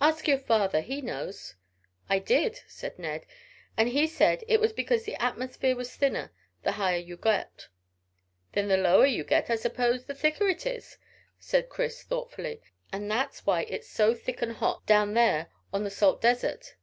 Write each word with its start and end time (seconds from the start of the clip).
"Ask 0.00 0.28
your 0.28 0.38
father, 0.38 0.80
he 0.80 1.00
knows." 1.02 1.56
"I 2.08 2.20
did," 2.20 2.60
said 2.68 3.00
Ned, 3.00 3.26
"and 3.76 3.88
he 3.88 4.06
said 4.06 4.44
it 4.46 4.60
was 4.60 4.72
because 4.72 5.02
the 5.02 5.20
atmosphere 5.20 5.74
was 5.74 5.92
thinner, 5.96 6.30
the 6.62 6.70
higher 6.70 7.00
you 7.00 7.16
get." 7.16 7.66
"Then 8.52 8.68
the 8.68 8.76
lower 8.76 9.06
you 9.06 9.24
get 9.24 9.50
I 9.50 9.56
suppose 9.56 10.04
the 10.04 10.14
thicker 10.14 10.46
it 10.46 10.66
is," 10.66 10.98
said 11.40 11.68
Chris 11.68 12.04
thoughtfully, 12.04 12.60
"and 12.92 13.10
that's 13.10 13.44
why 13.44 13.62
it's 13.62 13.88
so 13.88 14.14
thick 14.14 14.40
and 14.40 14.52
hot 14.52 14.86
down 14.86 15.14
there 15.14 15.48
on 15.72 15.82
the 15.82 15.90
salt 15.90 16.22
desert. 16.22 16.76